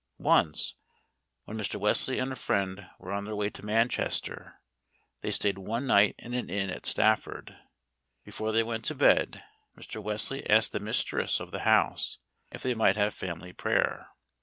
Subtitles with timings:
[0.17, 0.73] Once,
[1.45, 1.79] when Mr.
[1.79, 4.59] Wesley and a friend were on their way to Manchester,
[5.21, 7.55] they stayed one night in an inn at Stafford.
[8.23, 9.43] Before they went to bed,
[9.77, 10.01] Mr.
[10.01, 12.17] Wesley asked the mistress of the house
[12.51, 14.07] if they might have family prayer.